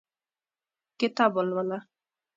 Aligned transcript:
کتاب 0.99 1.31
ولوله! 1.37 1.77